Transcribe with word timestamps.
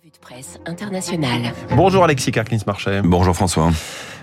Revue 0.00 0.12
de 0.12 0.18
presse 0.18 0.58
internationale. 0.64 1.52
Bonjour 1.72 2.04
Alexis 2.04 2.32
Carclins-Marchais. 2.32 3.02
Bonjour 3.04 3.34
François. 3.34 3.70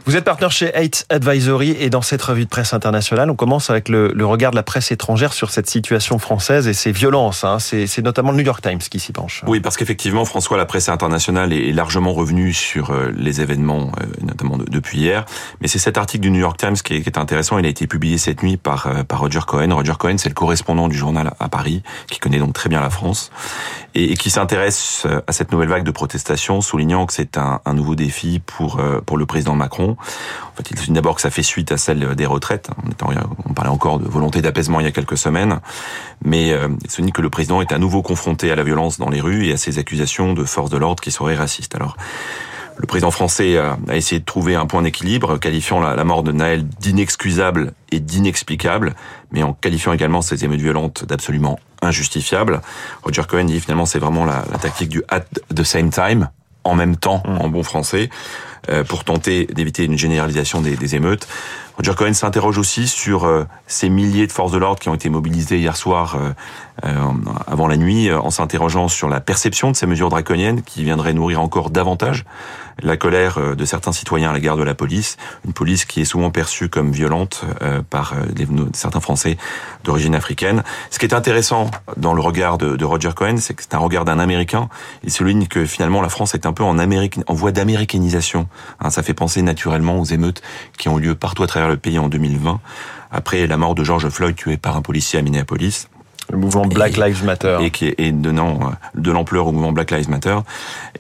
Vous 0.08 0.16
êtes 0.16 0.24
partenaire 0.24 0.52
chez 0.52 0.72
Heights 0.74 1.06
Advisory 1.10 1.76
et 1.82 1.90
dans 1.90 2.02
cette 2.02 2.22
revue 2.22 2.46
de 2.46 2.50
presse 2.50 2.74
internationale, 2.74 3.30
on 3.30 3.36
commence 3.36 3.70
avec 3.70 3.90
le, 3.90 4.14
le 4.14 4.26
regard 4.26 4.52
de 4.52 4.56
la 4.56 4.64
presse 4.64 4.90
étrangère 4.90 5.34
sur 5.34 5.50
cette 5.50 5.70
situation 5.70 6.18
française 6.18 6.70
et 6.70 6.74
ses 6.74 6.94
violences. 6.94 7.44
Hein. 7.44 7.60
C'est 7.60 8.02
notamment 8.02 8.32
le 8.32 8.38
New 8.38 8.46
York 8.46 8.62
Times 8.62 8.78
qui 8.78 9.02
s'y 9.02 9.12
penche. 9.12 9.44
Oui, 9.48 9.60
parce 9.60 9.76
qu'effectivement, 9.76 10.24
François, 10.24 10.56
la 10.56 10.66
presse 10.66 10.88
internationale 10.88 11.52
est 11.52 11.74
largement 11.74 12.14
revenue 12.14 12.54
sur 12.54 12.92
euh, 12.92 13.12
les 13.18 13.42
événements, 13.42 13.92
euh, 14.00 14.06
notamment 14.22 14.58
depuis 14.58 15.00
hier. 15.00 15.26
Mais 15.60 15.68
c'est 15.68 15.78
cet 15.78 15.98
article 15.98 16.22
du 16.22 16.32
New 16.32 16.40
York 16.40 16.58
Times 16.58 16.76
qui 16.76 16.94
est, 16.94 17.02
qui 17.02 17.10
est, 17.10 17.18
intéressant. 17.18 17.58
Il 17.58 17.66
a 17.66 17.70
été 17.70 17.86
publié 17.86 18.18
cette 18.18 18.44
nuit 18.44 18.56
par, 18.56 18.88
euh, 18.88 19.04
par 19.04 19.20
Roger 19.20 19.42
Cohen. 19.46 19.76
Roger 19.76 19.96
Cohen, 20.00 20.16
c'est 20.18 20.30
le 20.30 20.36
correspondant 20.36 20.88
du 20.88 20.96
journal 20.96 21.34
à 21.38 21.50
Paris, 21.50 21.84
qui 22.10 22.20
connaît 22.20 22.40
donc 22.40 22.54
très 22.54 22.70
bien 22.70 22.80
la 22.80 22.90
France 22.90 23.30
et, 23.94 24.14
et 24.14 24.16
qui 24.16 24.30
s'intéresse 24.30 25.06
à 25.28 25.34
cette 25.34 25.52
nouvelle 25.52 25.67
vague 25.68 25.84
de 25.84 25.92
protestations, 25.92 26.62
soulignant 26.62 27.06
que 27.06 27.14
c'est 27.14 27.38
un, 27.38 27.62
nouveau 27.74 27.96
défi 27.96 28.42
pour, 28.46 28.82
pour 29.06 29.18
le 29.18 29.26
président 29.26 29.56
Macron. 29.56 29.98
En 30.00 30.56
fait, 30.56 30.72
il 30.72 30.80
souligne 30.80 30.96
d'abord 30.96 31.16
que 31.16 31.22
ça 31.22 31.30
fait 31.30 31.44
suite 31.44 31.72
à 31.72 31.78
celle 31.78 32.16
des 32.16 32.26
retraites. 32.26 32.70
On, 33.04 33.54
parlait 33.54 33.72
encore 33.72 34.00
de 34.00 34.08
volonté 34.08 34.42
d'apaisement 34.42 34.80
il 34.80 34.86
y 34.86 34.90
a 34.90 34.92
quelques 34.92 35.18
semaines, 35.18 35.60
mais 36.24 36.52
euh, 36.52 36.68
il 36.84 36.92
souligne 36.92 37.12
que 37.12 37.22
le 37.22 37.30
président 37.30 37.62
est 37.62 37.72
à 37.72 37.78
nouveau 37.78 38.02
confronté 38.02 38.52
à 38.52 38.56
la 38.56 38.64
violence 38.64 38.98
dans 38.98 39.10
les 39.10 39.22
rues 39.22 39.48
et 39.48 39.54
à 39.54 39.58
ces 39.58 39.80
accusations 39.80 40.34
de 40.34 40.44
forces 40.44 40.70
de 40.70 40.78
l'ordre 40.78 41.02
qui 41.02 41.12
seraient 41.12 41.36
racistes. 41.36 41.76
Alors, 41.76 41.96
le 42.78 42.86
président 42.86 43.12
français 43.12 43.58
a, 43.58 43.78
essayé 43.92 44.20
de 44.20 44.26
trouver 44.26 44.56
un 44.56 44.68
point 44.68 44.84
d'équilibre, 44.84 45.38
qualifiant 45.38 45.80
la, 45.80 46.04
mort 46.04 46.22
de 46.22 46.32
Naël 46.32 46.68
d'inexcusable 46.68 47.74
et 47.92 48.00
d'inexplicable, 48.00 48.96
mais 49.32 49.42
en 49.42 49.54
qualifiant 49.54 49.94
également 49.94 50.22
ces 50.22 50.46
émeutes 50.46 50.62
violentes 50.62 51.04
d'absolument 51.06 51.60
Roger 53.04 53.24
Cohen 53.28 53.46
dit 53.46 53.60
finalement 53.60 53.86
c'est 53.86 54.00
vraiment 54.00 54.26
la, 54.26 54.44
la 54.52 54.58
tactique 54.58 54.90
du 54.90 55.04
at 55.10 55.26
the 55.56 55.64
same 55.64 55.90
time, 55.90 56.30
en 56.64 56.76
même 56.76 56.98
temps, 56.98 57.24
mmh. 57.26 57.38
en 57.38 57.50
bon 57.50 57.64
français, 57.64 58.10
pour 58.88 59.04
tenter 59.04 59.46
d'éviter 59.46 59.86
une 59.86 59.98
généralisation 59.98 60.62
des, 60.62 60.76
des, 60.76 60.96
émeutes. 60.96 61.28
Roger 61.78 61.94
Cohen 61.94 62.14
s'interroge 62.14 62.58
aussi 62.58 62.88
sur 62.88 63.26
euh, 63.26 63.46
ces 63.68 63.88
milliers 63.90 64.26
de 64.26 64.32
forces 64.32 64.52
de 64.52 64.58
l'ordre 64.58 64.80
qui 64.80 64.90
ont 64.90 64.96
été 64.96 65.10
mobilisées 65.10 65.60
hier 65.60 65.78
soir 65.78 66.18
euh, 66.84 67.02
avant 67.48 67.68
la 67.68 67.78
nuit, 67.78 68.12
en 68.12 68.30
s'interrogeant 68.30 68.88
sur 68.88 69.10
la 69.10 69.20
perception 69.20 69.72
de 69.72 69.76
ces 69.76 69.86
mesures 69.86 70.10
draconiennes 70.10 70.62
qui 70.64 70.84
viendraient 70.84 71.14
nourrir 71.14 71.42
encore 71.42 71.70
davantage 71.70 72.26
la 72.84 72.98
colère 72.98 73.40
de 73.56 73.66
certains 73.66 73.92
citoyens 73.92 74.30
à 74.30 74.34
l'égard 74.34 74.58
de 74.58 74.62
la 74.62 74.76
police, 74.76 75.18
une 75.44 75.54
police 75.54 75.86
qui 75.86 76.02
est 76.02 76.06
souvent 76.06 76.30
perçue 76.30 76.70
comme 76.70 76.92
violente 76.92 77.44
par 77.90 78.14
certains 78.74 79.00
Français 79.00 79.38
d'origine 79.84 80.14
africaine. 80.14 80.62
Ce 80.92 81.00
qui 81.00 81.06
est 81.06 81.16
intéressant 81.16 81.72
dans 81.98 82.14
le 82.14 82.22
regard 82.22 82.60
de, 82.60 82.76
de 82.76 82.86
Roger 82.86 83.10
Cohen, 83.16 83.38
c'est 83.38 83.56
que 83.56 83.64
c'est 83.64 83.74
un 83.74 83.80
regard 83.80 84.06
d'un 84.06 84.20
Américain. 84.20 84.70
Il 85.04 85.12
souligne 85.12 85.48
que 85.48 85.66
finalement 85.66 86.04
la 86.04 86.10
France 86.10 86.36
est 86.36 86.46
un 86.46 86.54
peu 86.54 86.64
en, 86.64 86.78
Amérique, 86.78 87.18
en 87.26 87.34
voie 87.34 87.52
d'américanisation. 87.52 88.47
Hein, 88.80 88.90
ça 88.90 89.04
fait 89.04 89.14
penser 89.14 89.42
naturellement 89.42 90.00
aux 90.00 90.06
émeutes 90.06 90.42
qui 90.78 90.90
ont 90.90 90.98
lieu 90.98 91.16
partout 91.16 91.44
à 91.44 91.48
travers 91.48 91.70
le 91.70 91.78
pays 91.78 92.00
en 92.00 92.10
2020, 92.10 92.60
après 93.12 93.48
la 93.48 93.58
mort 93.58 93.76
de 93.76 93.84
George 93.84 94.10
Floyd 94.10 94.36
tué 94.36 94.58
par 94.58 94.76
un 94.76 94.82
policier 94.82 95.20
à 95.20 95.22
Minneapolis. 95.22 95.88
Le 96.30 96.38
mouvement 96.38 96.66
Black 96.66 96.98
Lives 96.98 97.24
Matter. 97.24 97.58
Et 97.62 97.72
qui 97.72 97.94
est 97.98 98.12
donnant 98.12 98.60
euh, 98.62 98.66
de 98.96 99.12
l'ampleur 99.12 99.48
au 99.48 99.54
mouvement 99.54 99.72
Black 99.72 99.92
Lives 99.92 100.10
Matter. 100.10 100.38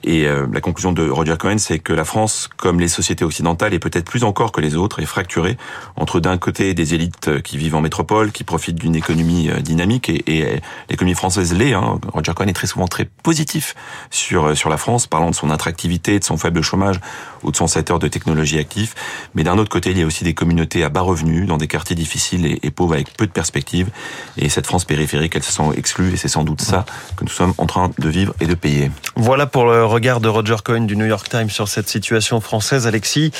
Et 0.05 0.25
euh, 0.25 0.47
la 0.51 0.61
conclusion 0.61 0.93
de 0.93 1.09
Roger 1.09 1.35
Cohen, 1.37 1.57
c'est 1.57 1.79
que 1.79 1.91
la 1.91 2.05
France, 2.05 2.49
comme 2.55 2.79
les 2.79 2.87
sociétés 2.87 3.25
occidentales, 3.25 3.73
et 3.73 3.79
peut-être 3.79 4.05
plus 4.05 4.23
encore 4.23 4.53
que 4.53 4.61
les 4.61 4.75
autres, 4.75 5.01
est 5.01 5.05
fracturée 5.05 5.57
entre 5.97 6.21
d'un 6.21 6.37
côté 6.37 6.73
des 6.73 6.93
élites 6.93 7.41
qui 7.41 7.57
vivent 7.57 7.75
en 7.75 7.81
métropole, 7.81 8.31
qui 8.31 8.45
profitent 8.45 8.77
d'une 8.77 8.95
économie 8.95 9.49
euh, 9.49 9.59
dynamique, 9.59 10.09
et, 10.09 10.23
et 10.27 10.61
l'économie 10.89 11.15
française 11.15 11.53
l'est. 11.53 11.73
Hein. 11.73 11.99
Roger 12.13 12.31
Cohen 12.33 12.47
est 12.47 12.53
très 12.53 12.67
souvent 12.67 12.87
très 12.87 13.05
positif 13.05 13.75
sur 14.09 14.55
sur 14.55 14.69
la 14.69 14.77
France, 14.77 15.07
parlant 15.07 15.29
de 15.29 15.35
son 15.35 15.49
attractivité, 15.49 16.19
de 16.19 16.23
son 16.23 16.37
faible 16.37 16.61
chômage 16.61 17.01
ou 17.43 17.51
de 17.51 17.55
son 17.55 17.67
secteur 17.67 17.99
de 17.99 18.07
technologie 18.07 18.59
actif. 18.59 18.95
Mais 19.35 19.43
d'un 19.43 19.57
autre 19.57 19.69
côté, 19.69 19.91
il 19.91 19.97
y 19.97 20.03
a 20.03 20.05
aussi 20.05 20.23
des 20.23 20.33
communautés 20.33 20.83
à 20.83 20.89
bas 20.89 21.01
revenus, 21.01 21.47
dans 21.47 21.57
des 21.57 21.67
quartiers 21.67 21.95
difficiles 21.95 22.45
et, 22.45 22.59
et 22.63 22.71
pauvres 22.71 22.93
avec 22.93 23.15
peu 23.15 23.27
de 23.27 23.31
perspectives. 23.31 23.89
Et 24.37 24.49
cette 24.49 24.65
France 24.65 24.85
périphérique 24.85 25.33
qu'elles 25.33 25.43
se 25.43 25.51
sont 25.51 25.71
exclues 25.73 26.13
et 26.13 26.17
c'est 26.17 26.27
sans 26.27 26.43
doute 26.43 26.61
ça 26.61 26.85
que 27.15 27.23
nous 27.23 27.29
sommes 27.29 27.53
en 27.57 27.65
train 27.65 27.91
de 27.97 28.09
vivre 28.09 28.33
et 28.39 28.45
de 28.45 28.55
payer. 28.55 28.91
Voilà 29.15 29.45
pour 29.45 29.65
le 29.65 29.85
regard 29.85 30.19
de 30.19 30.27
Roger 30.27 30.57
Cohen 30.63 30.81
du 30.81 30.95
New 30.95 31.05
York 31.05 31.27
Times 31.29 31.49
sur 31.49 31.67
cette 31.67 31.89
situation 31.89 32.41
française, 32.41 32.87
Alexis. 32.87 33.31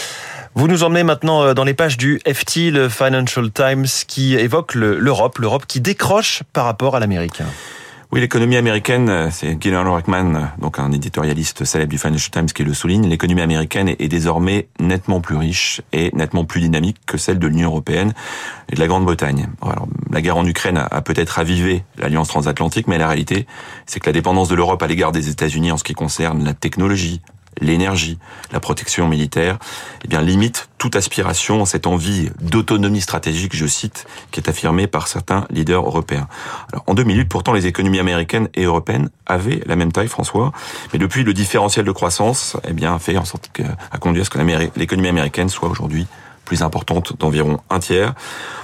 Vous 0.55 0.67
nous 0.67 0.83
emmenez 0.83 1.03
maintenant 1.03 1.53
dans 1.53 1.63
les 1.63 1.75
pages 1.75 1.97
du 1.97 2.19
FT, 2.25 2.71
le 2.71 2.89
Financial 2.89 3.51
Times, 3.51 3.85
qui 4.07 4.35
évoque 4.35 4.73
l'Europe, 4.73 5.37
l'Europe 5.37 5.65
qui 5.67 5.81
décroche 5.81 6.41
par 6.51 6.65
rapport 6.65 6.95
à 6.95 6.99
l'Amérique. 6.99 7.41
Oui, 8.09 8.21
l'économie 8.21 8.55
américaine, 8.55 9.29
c'est 9.31 9.61
Gillian 9.61 9.83
Rockman, 9.83 10.51
donc 10.59 10.79
un 10.79 10.93
éditorialiste 10.93 11.65
célèbre 11.65 11.89
du 11.89 11.97
Financial 11.97 12.31
Times 12.31 12.45
qui 12.45 12.63
le 12.63 12.73
souligne, 12.73 13.05
l'économie 13.05 13.41
américaine 13.41 13.89
est 13.89 14.07
désormais 14.07 14.69
nettement 14.79 15.19
plus 15.19 15.35
riche 15.35 15.81
et 15.91 16.09
nettement 16.15 16.45
plus 16.45 16.61
dynamique 16.61 16.95
que 17.05 17.17
celle 17.17 17.37
de 17.37 17.47
l'Union 17.47 17.67
européenne 17.67 18.13
et 18.69 18.75
de 18.75 18.79
la 18.79 18.87
Grande-Bretagne. 18.87 19.49
Alors, 19.61 19.89
la 20.09 20.21
guerre 20.21 20.37
en 20.37 20.45
Ukraine 20.45 20.77
a 20.89 21.01
peut-être 21.01 21.31
ravivé 21.31 21.83
l'alliance 21.97 22.29
transatlantique, 22.29 22.87
mais 22.87 22.97
la 22.97 23.07
réalité, 23.07 23.45
c'est 23.85 23.99
que 23.99 24.05
la 24.05 24.13
dépendance 24.13 24.47
de 24.47 24.55
l'Europe 24.55 24.81
à 24.81 24.87
l'égard 24.87 25.11
des 25.11 25.27
États-Unis 25.27 25.73
en 25.73 25.77
ce 25.77 25.83
qui 25.83 25.93
concerne 25.93 26.45
la 26.45 26.53
technologie, 26.53 27.19
l'énergie, 27.61 28.17
la 28.51 28.59
protection 28.59 29.07
militaire, 29.07 29.57
eh 30.03 30.07
bien 30.07 30.21
limite 30.21 30.69
toute 30.77 30.95
aspiration, 30.95 31.65
cette 31.65 31.87
envie 31.87 32.29
d'autonomie 32.39 33.01
stratégique, 33.01 33.55
je 33.55 33.65
cite, 33.65 34.05
qui 34.31 34.39
est 34.39 34.49
affirmée 34.49 34.87
par 34.87 35.07
certains 35.07 35.45
leaders 35.49 35.85
européens. 35.85 36.27
Alors 36.71 36.83
en 36.87 36.93
deux 36.93 37.03
minutes, 37.03 37.29
pourtant, 37.29 37.53
les 37.53 37.67
économies 37.67 37.99
américaines 37.99 38.49
et 38.53 38.63
européennes 38.63 39.09
avaient 39.25 39.61
la 39.65 39.75
même 39.75 39.91
taille, 39.91 40.07
François, 40.07 40.51
mais 40.93 40.99
depuis 40.99 41.23
le 41.23 41.33
différentiel 41.33 41.85
de 41.85 41.91
croissance, 41.91 42.57
eh 42.67 42.73
bien 42.73 42.97
fait 42.99 43.17
en 43.17 43.25
sorte 43.25 43.49
que, 43.53 43.63
à 43.91 43.97
conduire 43.97 44.21
à 44.21 44.25
ce 44.25 44.29
que 44.29 44.79
l'économie 44.79 45.09
américaine 45.09 45.49
soit 45.49 45.69
aujourd'hui 45.69 46.07
plus 46.47 46.63
importante 46.63 47.19
d'environ 47.19 47.59
un 47.69 47.79
tiers. 47.79 48.13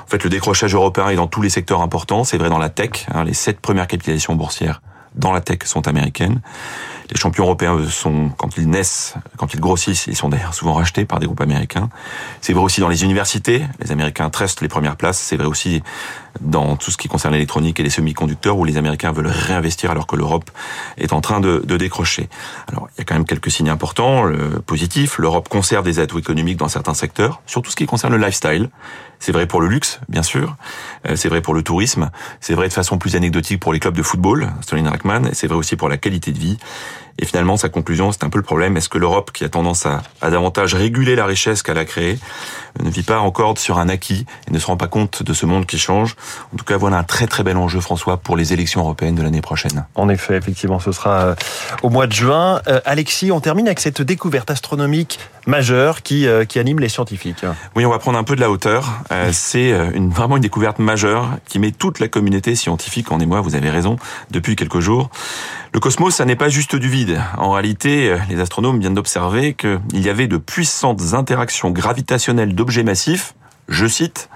En 0.05 0.07
fait, 0.07 0.23
le 0.23 0.29
décrochage 0.29 0.73
européen 0.73 1.09
est 1.09 1.17
dans 1.17 1.27
tous 1.27 1.41
les 1.41 1.49
secteurs 1.49 1.81
importants. 1.81 2.23
C'est 2.23 2.37
vrai 2.37 2.49
dans 2.49 2.57
la 2.57 2.69
tech. 2.69 3.05
Hein, 3.13 3.25
les 3.25 3.33
sept 3.33 3.59
premières 3.59 3.87
capitalisations 3.87 4.35
boursières 4.35 4.81
dans 5.15 5.33
la 5.33 5.41
tech 5.41 5.59
sont 5.65 5.87
américaines. 5.87 6.41
Les 7.13 7.19
champions 7.19 7.43
européens 7.43 7.77
sont, 7.89 8.29
quand 8.37 8.57
ils 8.57 8.67
naissent, 8.67 9.13
quand 9.37 9.53
ils 9.53 9.59
grossissent, 9.59 10.07
ils 10.07 10.15
sont 10.15 10.29
d'ailleurs 10.29 10.55
souvent 10.55 10.73
rachetés 10.73 11.05
par 11.05 11.19
des 11.19 11.27
groupes 11.27 11.41
américains. 11.41 11.89
C'est 12.41 12.53
vrai 12.53 12.63
aussi 12.63 12.81
dans 12.81 12.89
les 12.89 13.03
universités. 13.03 13.63
Les 13.79 13.91
Américains 13.91 14.31
trustent 14.31 14.61
les 14.61 14.67
premières 14.67 14.95
places. 14.95 15.19
C'est 15.19 15.37
vrai 15.37 15.45
aussi 15.45 15.83
dans 16.41 16.75
tout 16.75 16.89
ce 16.89 16.97
qui 16.97 17.07
concerne 17.07 17.35
l'électronique 17.35 17.79
et 17.79 17.83
les 17.83 17.91
semi-conducteurs 17.91 18.57
où 18.57 18.65
les 18.65 18.77
Américains 18.77 19.11
veulent 19.11 19.27
réinvestir 19.27 19.91
alors 19.91 20.07
que 20.07 20.15
l'Europe 20.15 20.49
est 20.97 21.13
en 21.13 21.21
train 21.21 21.39
de, 21.39 21.61
de, 21.63 21.77
décrocher. 21.77 22.29
Alors, 22.71 22.87
il 22.95 22.97
y 22.97 23.01
a 23.01 23.05
quand 23.05 23.13
même 23.13 23.25
quelques 23.25 23.51
signes 23.51 23.69
importants, 23.69 24.23
le 24.23 24.59
positif. 24.61 25.19
L'Europe 25.19 25.49
conserve 25.49 25.85
des 25.85 25.99
atouts 25.99 26.17
économiques 26.17 26.57
dans 26.57 26.67
certains 26.67 26.95
secteurs, 26.95 27.43
surtout 27.45 27.69
ce 27.69 27.75
qui 27.75 27.85
concerne 27.85 28.15
le 28.15 28.25
lifestyle. 28.25 28.71
C'est 29.19 29.31
vrai 29.31 29.45
pour 29.45 29.61
le 29.61 29.67
luxe, 29.67 30.01
bien 30.09 30.23
sûr. 30.23 30.57
C'est 31.15 31.29
vrai 31.29 31.39
pour 31.39 31.53
le 31.53 31.63
tourisme. 31.63 32.09
C'est 32.41 32.55
vrai 32.55 32.67
de 32.67 32.73
façon 32.73 32.97
plus 32.97 33.15
anecdotique 33.15 33.61
pour 33.61 33.71
les 33.71 33.79
clubs 33.79 33.95
de 33.95 34.03
football, 34.03 34.51
Sterling 34.59 34.87
Rackman. 34.87 35.29
C'est 35.31 35.47
vrai 35.47 35.55
aussi 35.55 35.77
pour 35.77 35.87
la 35.87 35.97
qualité 35.97 36.33
de 36.33 36.39
vie. 36.39 36.57
Et 37.19 37.25
finalement, 37.25 37.57
sa 37.57 37.69
conclusion, 37.69 38.11
c'est 38.11 38.23
un 38.23 38.29
peu 38.29 38.39
le 38.39 38.43
problème. 38.43 38.75
Est-ce 38.75 38.89
que 38.89 38.97
l'Europe, 38.97 39.31
qui 39.31 39.43
a 39.43 39.49
tendance 39.49 39.85
à, 39.85 40.01
davantage 40.21 40.73
réguler 40.73 41.15
la 41.15 41.25
richesse 41.25 41.61
qu'elle 41.61 41.77
a 41.77 41.85
créée, 41.85 42.17
ne 42.83 42.89
vit 42.89 43.03
pas 43.03 43.19
encore 43.19 43.57
sur 43.57 43.77
un 43.77 43.87
acquis 43.87 44.25
et 44.47 44.51
ne 44.51 44.57
se 44.57 44.65
rend 44.65 44.77
pas 44.77 44.87
compte 44.87 45.21
de 45.21 45.33
ce 45.33 45.45
monde 45.45 45.65
qui 45.65 45.77
change? 45.77 46.15
En 46.53 46.57
tout 46.57 46.65
cas, 46.65 46.77
voilà 46.77 46.97
un 46.97 47.03
très 47.03 47.27
très 47.27 47.43
bel 47.43 47.57
enjeu, 47.57 47.81
François, 47.81 48.17
pour 48.17 48.35
les 48.35 48.51
élections 48.51 48.81
européennes 48.81 49.15
de 49.15 49.21
l'année 49.21 49.41
prochaine. 49.41 49.85
En 49.95 50.09
effet, 50.09 50.35
effectivement, 50.35 50.79
ce 50.79 50.91
sera 50.91 51.35
au 51.83 51.89
mois 51.89 52.07
de 52.07 52.13
juin. 52.13 52.61
Euh, 52.67 52.81
Alexis, 52.85 53.31
on 53.31 53.39
termine 53.39 53.67
avec 53.67 53.79
cette 53.79 54.01
découverte 54.01 54.49
astronomique 54.49 55.19
majeure 55.47 56.01
qui, 56.01 56.27
euh, 56.27 56.45
qui 56.45 56.59
anime 56.59 56.79
les 56.79 56.89
scientifiques. 56.89 57.45
Oui, 57.75 57.85
on 57.85 57.89
va 57.89 57.99
prendre 57.99 58.17
un 58.17 58.23
peu 58.23 58.35
de 58.35 58.41
la 58.41 58.49
hauteur. 58.49 59.01
Euh, 59.11 59.29
c'est 59.31 59.71
une, 59.93 60.09
vraiment 60.09 60.37
une 60.37 60.43
découverte 60.43 60.79
majeure 60.79 61.29
qui 61.47 61.59
met 61.59 61.71
toute 61.71 61.99
la 61.99 62.07
communauté 62.07 62.55
scientifique 62.55 63.11
en 63.11 63.19
émoi, 63.19 63.41
vous 63.41 63.55
avez 63.55 63.69
raison, 63.69 63.97
depuis 64.31 64.55
quelques 64.55 64.79
jours. 64.79 65.09
Le 65.73 65.79
cosmos, 65.79 66.15
ça 66.15 66.25
n'est 66.25 66.35
pas 66.35 66.49
juste 66.49 66.75
du 66.75 66.89
vide. 66.89 67.21
En 67.37 67.51
réalité, 67.51 68.15
les 68.29 68.39
astronomes 68.39 68.79
viennent 68.79 68.93
d'observer 68.93 69.53
qu'il 69.53 69.79
y 69.93 70.09
avait 70.09 70.27
de 70.27 70.37
puissantes 70.37 71.13
interactions 71.13 71.71
gravitationnelles 71.71 72.53
d'objets 72.53 72.83
massifs, 72.83 73.33
je 73.69 73.87
cite, 73.87 74.29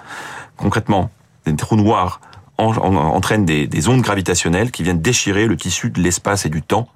concrètement, 0.58 1.12
des 1.46 1.56
trous 1.56 1.76
noirs 1.76 2.20
entraînent 2.58 3.46
des, 3.46 3.68
des, 3.68 3.88
ondes 3.88 4.02
gravitationnelles 4.02 4.72
qui 4.72 4.84
viennent 4.84 5.02
déchirer 5.02 5.46
le 5.46 5.56
tissu 5.56 5.90
de 5.90 6.02
l'espace 6.02 6.46
et 6.46 6.50
du 6.50 6.62
temps. 6.62 6.88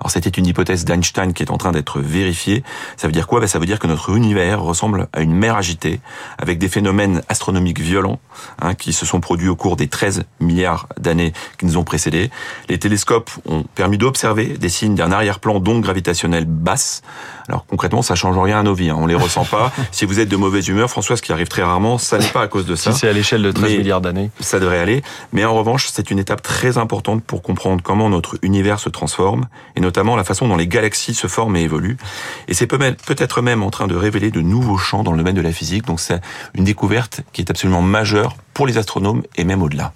Alors 0.00 0.10
c'était 0.10 0.30
une 0.30 0.46
hypothèse 0.46 0.84
d'Einstein 0.84 1.32
qui 1.32 1.42
est 1.42 1.50
en 1.50 1.58
train 1.58 1.72
d'être 1.72 2.00
vérifiée. 2.00 2.64
Ça 2.96 3.06
veut 3.06 3.12
dire 3.12 3.26
quoi? 3.26 3.40
Ben, 3.40 3.46
Ça 3.46 3.58
veut 3.58 3.66
dire 3.66 3.78
que 3.78 3.86
notre 3.86 4.10
univers 4.10 4.62
ressemble 4.62 5.08
à 5.12 5.20
une 5.20 5.34
mer 5.34 5.56
agitée 5.56 6.00
avec 6.38 6.58
des 6.58 6.68
phénomènes 6.68 7.22
astronomiques 7.28 7.80
violents 7.80 8.18
hein, 8.60 8.74
qui 8.74 8.92
se 8.92 9.04
sont 9.04 9.20
produits 9.20 9.48
au 9.48 9.56
cours 9.56 9.76
des 9.76 9.88
13 9.88 10.24
milliards 10.40 10.88
d'années 10.98 11.32
qui 11.58 11.66
nous 11.66 11.76
ont 11.76 11.84
précédés. 11.84 12.30
Les 12.68 12.78
télescopes 12.78 13.30
ont 13.46 13.64
permis 13.74 13.98
d'observer 13.98 14.58
des 14.58 14.68
signes 14.68 14.94
d'un 14.94 15.12
arrière-plan 15.12 15.60
d'ondes 15.60 15.82
gravitationnelles 15.82 16.46
basses. 16.46 17.02
Alors 17.50 17.66
concrètement, 17.66 18.00
ça 18.00 18.14
change 18.14 18.38
rien 18.38 18.60
à 18.60 18.62
nos 18.62 18.74
vies. 18.74 18.90
Hein. 18.90 18.96
On 18.96 19.08
les 19.08 19.16
ressent 19.16 19.44
pas. 19.44 19.72
si 19.90 20.04
vous 20.04 20.20
êtes 20.20 20.28
de 20.28 20.36
mauvaise 20.36 20.68
humeur, 20.68 20.88
François, 20.88 21.16
ce 21.16 21.22
qui 21.22 21.32
arrive 21.32 21.48
très 21.48 21.64
rarement, 21.64 21.98
ça 21.98 22.16
n'est 22.16 22.28
pas 22.28 22.42
à 22.42 22.46
cause 22.46 22.64
de 22.64 22.76
ça. 22.76 22.92
Si 22.92 23.00
c'est 23.00 23.08
à 23.08 23.12
l'échelle 23.12 23.42
de 23.42 23.50
13 23.50 23.78
milliards 23.78 24.00
d'années. 24.00 24.30
Ça 24.38 24.60
devrait 24.60 24.78
aller. 24.78 25.02
Mais 25.32 25.44
en 25.44 25.52
revanche, 25.52 25.88
c'est 25.90 26.12
une 26.12 26.20
étape 26.20 26.42
très 26.42 26.78
importante 26.78 27.24
pour 27.24 27.42
comprendre 27.42 27.82
comment 27.82 28.08
notre 28.08 28.38
univers 28.42 28.78
se 28.78 28.88
transforme, 28.88 29.48
et 29.74 29.80
notamment 29.80 30.14
la 30.14 30.22
façon 30.22 30.46
dont 30.46 30.56
les 30.56 30.68
galaxies 30.68 31.14
se 31.14 31.26
forment 31.26 31.56
et 31.56 31.62
évoluent. 31.62 31.96
Et 32.46 32.54
c'est 32.54 32.68
peut-être 32.68 33.42
même 33.42 33.64
en 33.64 33.70
train 33.70 33.88
de 33.88 33.96
révéler 33.96 34.30
de 34.30 34.40
nouveaux 34.40 34.78
champs 34.78 35.02
dans 35.02 35.10
le 35.10 35.18
domaine 35.18 35.34
de 35.34 35.40
la 35.40 35.52
physique. 35.52 35.86
Donc 35.86 35.98
c'est 35.98 36.20
une 36.54 36.62
découverte 36.62 37.22
qui 37.32 37.42
est 37.42 37.50
absolument 37.50 37.82
majeure 37.82 38.36
pour 38.54 38.68
les 38.68 38.78
astronomes 38.78 39.24
et 39.36 39.42
même 39.42 39.60
au-delà. 39.60 39.92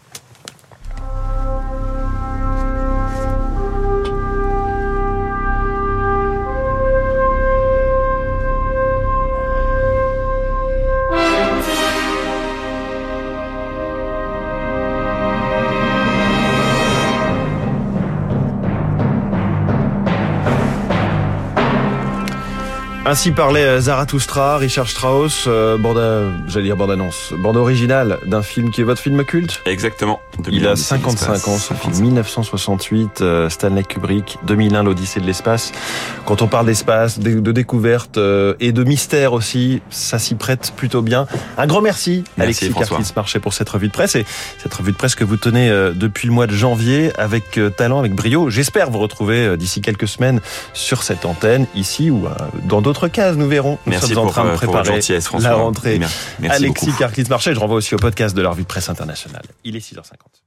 Ainsi 23.07 23.33
parlait 23.33 23.65
euh, 23.65 23.81
Zarathustra, 23.81 24.57
Richard 24.57 24.89
Strauss, 24.89 25.45
euh, 25.47 25.77
bande, 25.77 26.33
j'allais 26.49 26.65
dire 26.65 26.77
bande 26.77 26.91
annonce, 26.91 27.35
bande 27.37 27.59
originale 27.59 28.19
d'un 28.25 28.41
film 28.41 28.71
qui 28.71 28.81
est 28.81 28.85
votre 28.85 29.03
film 29.03 29.23
culte? 29.25 29.61
Exactement. 29.67 30.21
Il 30.51 30.67
a 30.67 30.75
55 30.75 31.49
ans, 31.49 31.59
ce 31.59 31.75
film 31.75 31.95
1968, 31.95 33.21
euh, 33.21 33.49
Stanley 33.51 33.85
Kubrick, 33.85 34.39
2001, 34.47 34.83
l'Odyssée 34.83 35.21
de 35.21 35.27
l'espace. 35.27 35.73
Quand 36.25 36.41
on 36.41 36.47
parle 36.47 36.67
d'espace, 36.67 37.19
de, 37.19 37.41
de 37.41 37.53
découverte 37.53 38.17
euh, 38.17 38.55
et 38.59 38.73
de 38.73 38.83
mystère 38.85 39.35
aussi, 39.35 39.83
ça 39.91 40.19
s'y 40.19 40.35
prête 40.35 40.73
plutôt 40.75 41.03
bien. 41.03 41.27
Un 41.59 41.67
grand 41.67 41.83
merci, 41.83 42.25
merci 42.39 42.65
Alexis 42.65 42.89
Carclis-Marché 42.89 43.39
pour 43.39 43.53
cette 43.53 43.69
revue 43.69 43.89
de 43.89 43.93
presse 43.93 44.17
et 44.17 44.25
cette 44.63 44.73
revue 44.73 44.93
de 44.93 44.97
presse 44.97 45.15
que 45.15 45.25
vous 45.25 45.37
tenez 45.37 45.69
euh, 45.69 45.93
depuis 45.93 46.27
le 46.27 46.33
mois 46.33 46.47
de 46.47 46.55
janvier 46.55 47.13
avec 47.19 47.61
talent, 47.77 47.99
avec 47.99 48.15
brio. 48.15 48.49
J'espère 48.49 48.91
vous 48.91 48.99
retrouver 48.99 49.59
d'ici 49.59 49.83
quelques 49.83 50.09
semaines 50.09 50.41
sur 50.73 51.03
cette 51.03 51.27
antenne, 51.27 51.67
ici 51.75 52.11
ou 52.11 52.27
dans 52.65 52.81
d'autres 52.81 52.94
cases, 53.09 53.37
nous 53.37 53.49
verrons. 53.49 53.79
Nous 53.87 53.91
merci 53.91 54.09
sommes 54.09 54.15
pour, 54.15 54.25
en 54.27 54.31
train 54.31 54.51
de 54.51 54.57
préparer 54.57 55.01
François. 55.21 55.51
la 55.51 55.55
rentrée. 55.55 55.99
Merci 55.99 56.57
Alexis. 56.57 56.93
Carclis-Marché, 56.99 57.55
je 57.55 57.61
renvoie 57.61 57.77
aussi 57.77 57.95
au 57.95 57.99
podcast 57.99 58.37
de 58.37 58.43
la 58.43 58.51
revue 58.51 58.63
de 58.63 58.69
presse 58.69 58.89
internationale. 58.89 59.45
Il 59.65 59.77
est 59.77 59.81
6h50. 59.81 60.45